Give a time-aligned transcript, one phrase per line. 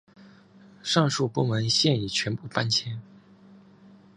[0.81, 2.99] 上述部门现已全部搬迁。